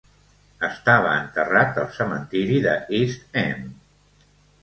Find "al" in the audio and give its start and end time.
1.81-1.85